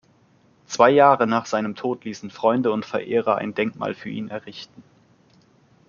Zwei 0.65 0.89
Jahre 0.89 1.27
nach 1.27 1.45
seinem 1.45 1.75
Tod 1.75 2.05
ließen 2.05 2.31
Freunde 2.31 2.71
und 2.71 2.87
Verehrer 2.87 3.35
ein 3.35 3.53
Denkmal 3.53 3.93
für 3.93 4.09
ihn 4.09 4.29
errichten. 4.29 4.81